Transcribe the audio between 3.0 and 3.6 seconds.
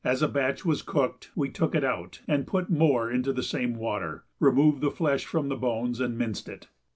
into the